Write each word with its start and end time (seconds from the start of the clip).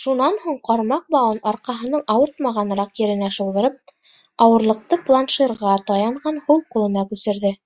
Шунан 0.00 0.36
һуң 0.42 0.58
ҡармаҡ 0.68 1.08
бауын 1.14 1.40
арҡаһының 1.52 2.04
ауыртмағаныраҡ 2.14 3.02
еренә 3.06 3.32
шыуҙырып, 3.40 3.82
ауырлыҡты 4.48 5.02
планширға 5.10 5.78
таянған 5.92 6.44
һул 6.48 6.68
ҡулына 6.76 7.08
күсерҙе. 7.14 7.58